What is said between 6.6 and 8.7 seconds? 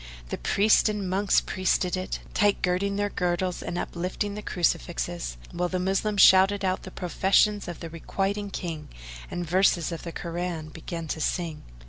out the professions of the Requiting